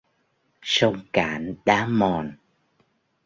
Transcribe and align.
Sông 0.61 0.99
cạn 1.13 1.55
đá 1.65 1.85
mòn 1.87 2.31